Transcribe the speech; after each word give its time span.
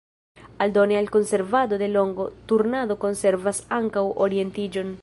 Aldone 0.57 0.97
al 0.97 1.11
konservado 1.11 1.77
de 1.83 1.87
longo, 1.97 2.27
turnado 2.53 2.97
konservas 3.07 3.65
ankaŭ 3.81 4.09
orientiĝon. 4.29 4.95